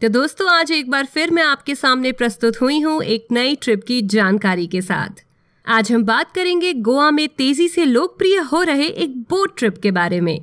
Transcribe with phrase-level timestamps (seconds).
[0.00, 3.82] तो दोस्तों, आज एक बार फिर मैं आपके सामने प्रस्तुत हुई हूँ एक नई ट्रिप
[3.84, 5.22] की जानकारी के साथ।
[5.66, 9.90] आज हम बात करेंगे गोवा में तेज़ी से लोकप्रिय हो रहे एक बोट ट्रिप के
[9.90, 10.40] बारे में।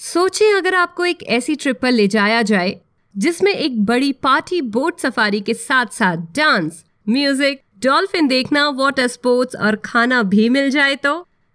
[0.00, 2.74] सोचिए अगर आपको एक ऐसी ट्रिप पर ले जाया जाए,
[3.14, 9.56] जिसमें एक बड़ी पार्टी, बोट सफारी के साथ साथ डांस, म्यूज़िक, डॉल्फिन देखना, वाटर स्पोर्ट्स
[9.56, 11.14] और खाना भी मिल जाए तो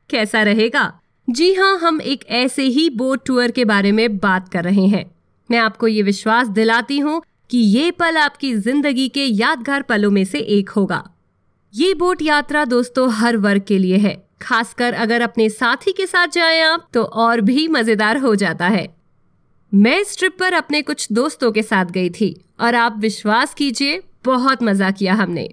[0.10, 0.92] कैसा रहेगा?
[1.28, 5.06] जी हाँ हम एक ऐसे ही बोट टूर के बारे में बात कर रहे हैं।
[5.50, 10.24] मैं आपको ये विश्वास दिलाती हूँ कि ये पल आपकी ज़िंदगी के यादगार पलों में
[10.26, 11.04] से एक होगा।
[11.74, 16.28] ये बोट यात्रा दोस्तों हर वर्ग के लिए है। खासकर अगर अपने साथी के साथ
[16.28, 18.88] जाएँ आप तो और भी मज़ेदार हो जाता है।
[19.72, 24.02] मैं इस ट्रिप पर अपने कुछ दोस्तों के साथ गई थी, और आप विश्वास कीजिए,
[24.26, 25.48] बहुत मज़ा किया हमने।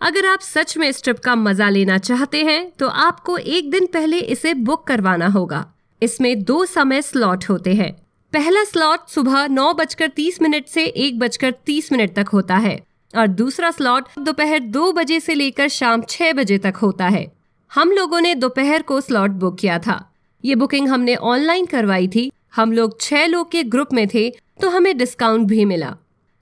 [0.00, 3.86] अगर आप सच में इस ट्रिप का मज़ा लेना चाहते हैं तो आपको एक दिन
[3.86, 5.64] पहले इसे बुक करवाना होगा।
[6.02, 7.94] इसमें दो समय स्लॉट होते हैं।
[8.32, 12.78] पहला स्लॉट सुबह नौ बजकर तीस मिनट से एक बजकर तीस मिनट तक होता है
[13.14, 17.26] और दूसरा स्लॉट दोपहर दो बजे से लेकर शाम छह बजे तक होता है।
[17.70, 19.96] हम लोगों ने दोपहर को स्लॉट बुक किया था।
[20.44, 24.28] ये बुकिंग हमने ऑनलाइन करवाई थी। हम लोग छह लोग के ग्रुप में थे
[24.60, 25.94] तो हमें डिस्काउंट भी मिला।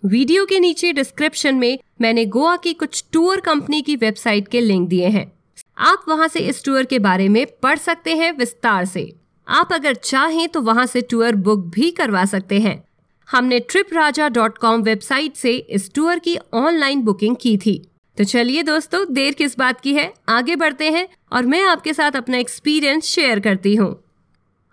[0.02, 4.88] वीडियो के नीचे डिस्क्रिप्शन में मैंने गोवा की कुछ टूर कंपनी की वेबसाइट के लिंक
[4.88, 5.30] दिए हैं।
[5.78, 9.12] आप वहाँ से इस टूर के बारे में पढ़ सकते हैं विस्तार से।
[9.48, 12.82] आप अगर चाहें तो वहाँ से टूर बुक भी करवा सकते हैं।
[13.28, 17.82] हमने trip Raja dot com website से इस टूर की ऑनलाइन बुकिंग की थी।
[18.18, 20.12] तो चलिए दोस्तों, देर किस बात की है?
[20.28, 23.94] आगे बढ़ते हैं और मैं आपके साथ अपना एक्सपीरियंस शेयर करती हूँ।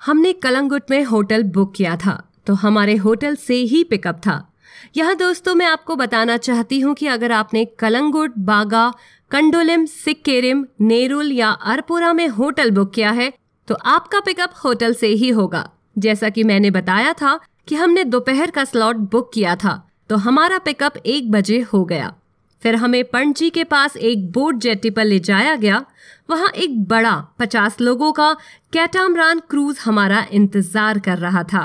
[0.01, 4.35] हमने कलंगुट में होटल बुक किया था तो हमारे होटल से ही पिकअप था।
[4.97, 8.91] यहाँ दोस्तों, मैं आपको बताना चाहती हूँ कि अगर आपने कलंगुट, बागा,
[9.31, 13.31] कंडोलिम, सिक्केरिम, नेरुल या अरपुरा में होटल बुक किया है
[13.67, 18.51] तो आपका पिकअप होटल से ही होगा। जैसा कि मैंने बताया था कि हमने दोपहर
[18.51, 22.13] का स्लॉट बुक किया था तो हमारा पिकअप एक बजे हो गया।
[22.61, 25.83] फिर हमें पणजी के पास एक बोट जेटी पर ले जाया गया।
[26.29, 28.33] वहाँ एक बड़ा पचास लोगों का
[28.73, 31.63] कैटामरान क्रूज हमारा इंतज़ार कर रहा था।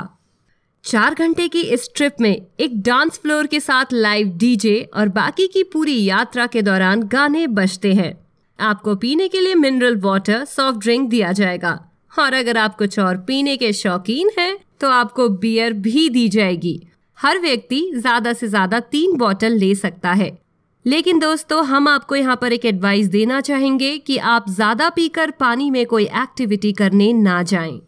[0.85, 5.47] चार घंटे की इस ट्रिप में एक डांस फ्लोर के साथ लाइव डीजे और बाकी
[5.47, 8.13] की पूरी यात्रा के दौरान गाने बजते हैं।
[8.59, 11.79] आपको पीने के लिए मिनरल वाटर सॉफ्ट ड्रिंक दिया जाएगा।
[12.13, 16.81] और अगर आप कुछ और पीने के शौकीन हैं तो आपको बियर भी दी जाएगी
[17.17, 20.37] हर व्यक्ति ज़्यादा से ज़्यादा तीन बॉटल ले सकता है
[20.85, 25.69] लेकिन दोस्तों, हम आपको यहाँ पर एक एडवाइस देना चाहेंगे कि आप ज़्यादा पीकर पानी
[25.71, 27.79] में कोई एक्टिविटी करने ना जाएँ।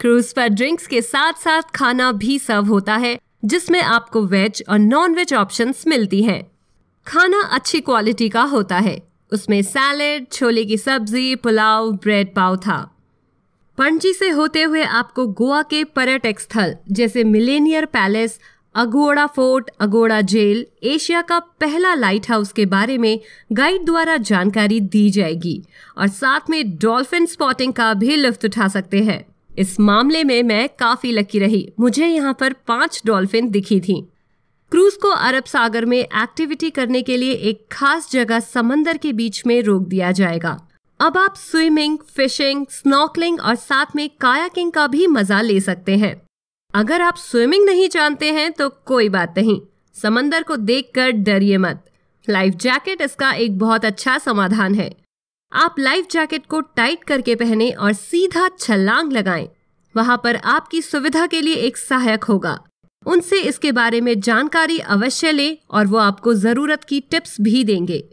[0.00, 4.78] क्रूज पर ड्रिंक्स के साथ साथ खाना भी सर्व होता है, जिसमें आपको वेज और
[4.78, 6.42] नॉन वेज ऑप्शंस मिलती हैं।
[7.06, 9.00] खाना अच्छी क्वालिटी का होता है
[9.32, 12.95] उसमें सैलेड छोले की सब्ज़ी, पुलाव ब्रेड पाव था
[13.78, 18.40] पणजी से होते हुए आपको गोवा के पर्यटक स्थल, जैसे millionaire palace,
[18.74, 23.20] Aguada fort, Aguada jail, Asia का पहला लाइट हाउस के बारे में
[23.52, 25.64] गाइड द्वारा जानकारी दी जाएगी।
[25.98, 29.26] और साथ में डॉल्फिन स्पॉटिंग का भी लुफ्त उठा सकते हैं।
[29.58, 34.08] इस मामले में मैं काफ़ी लकी रही। मुझे यहाँ पर पाँच डॉल्फिन दिखी थी।
[34.70, 39.46] क्रूज को अरब सागर में एक्टिविटी करने के लिए एक खास जगह समंदर के बीच
[39.46, 40.65] में रोक दिया जाएगा।
[41.00, 46.14] अब आप स्विमिंग फिशिंग स्नॉकलिंग और साथ में कायाकिंग का भी मज़ा ले सकते हैं।
[46.74, 49.60] अगर आप स्विमिंग नहीं जानते हैं तो कोई बात नहीं।
[49.94, 51.84] समंदर को देखकर डरिए मत।
[52.28, 54.90] लाइफ जैकेट इसका एक बहुत अच्छा समाधान है।
[55.52, 59.48] आप लाइफ जैकेट को टाइट करके पहने और सीधा छलांग लगाएँ।
[59.94, 62.58] वहाँ पर आपकी सुविधा के लिए एक सहायक होगा।
[63.06, 68.04] उनसे इसके बारे में जानकारी अवश्य ले और वो आपको ज़रूरत की टिप्स भी देंगे।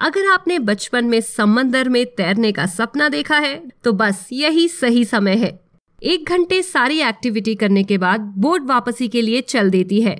[0.00, 5.04] अगर आपने बचपन में समंदर में तैरने का सपना देखा है तो बस यही सही
[5.04, 5.58] समय है।
[6.02, 10.16] एक घंटे सारी एक्टिविटी करने के बाद बोट वापसी के लिए चल देती है।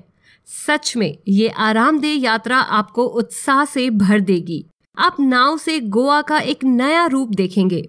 [0.48, 4.64] सच में, ये आरामदेह यात्रा आपको उत्साह से भर देगी।
[4.96, 7.88] आप नाव से गोवा का एक नया रूप देखेंगे।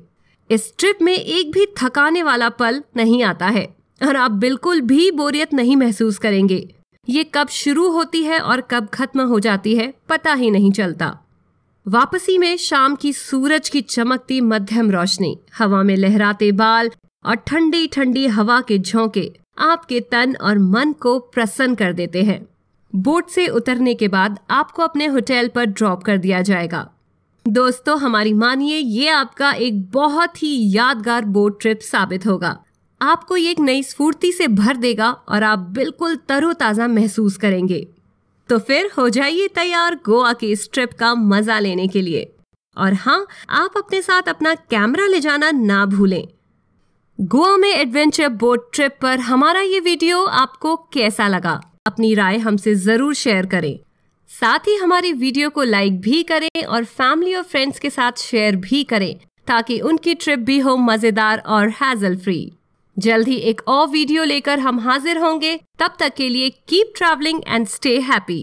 [0.50, 3.66] इस ट्रिप में एक भी थकाने वाला पल नहीं आता है,
[4.02, 6.68] और आप बिल्कुल भी बोरियत नहीं महसूस करेंगे।
[7.08, 11.18] ये कब शुरू होती है और कब खत्म हो जाती है, पता ही नहीं चलता।
[11.88, 16.92] वापसी में शाम की सूरज की चमकती मध्यम रोशनी, हवा में लहराते बाल
[17.26, 22.48] और ठंडी ठंडी हवा के झोंके आपके तन और मन को प्रसन्न कर देते हैं।
[22.96, 26.90] बोट से उतरने के बाद आपको अपने होटल पर ड्रॉप कर दिया जाएगा।
[27.48, 32.64] दोस्तों, हमारी मानिए, ये आपका एक बहुत ही यादगार बोट ट्रिप साबित होगा।
[33.02, 37.88] आपको ये एक नई स्फूर्ति से भर देगा और आप बिल्कुल तरोताजा महसूस करेंगे।
[38.52, 42.24] तो फिर हो जाइए तैयार गोवा की इस ट्रिप का मज़ा लेने के लिए।
[42.78, 46.28] और हाँ आप अपने साथ अपना कैमरा ले जाना ना भूलें।
[47.20, 51.60] गोवा में एडवेंचर बोट ट्रिप पर हमारा ये वीडियो आपको कैसा लगा?
[51.88, 53.80] अपनी राय हमसे ज़रूर शेयर करें।
[54.30, 58.56] साथ ही हमारी वीडियो को लाइक भी करें और फैमिली और फ्रेंड्स के साथ शेयर
[58.58, 59.16] भी करें,
[59.48, 62.52] ताकि उनकी ट्रिप भी हो मज़ेदार और हैजल फ्री
[62.98, 67.42] जल्द ही एक और वीडियो लेकर हम हाजिर होंगे। तब तक के लिए keep travelling
[67.48, 68.42] and stay happy